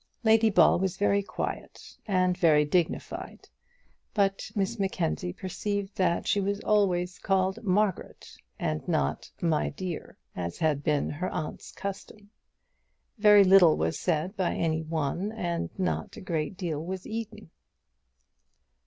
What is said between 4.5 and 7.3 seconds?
Miss Mackenzie perceived that she was always